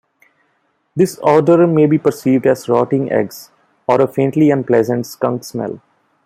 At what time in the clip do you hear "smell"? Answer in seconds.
5.43-5.79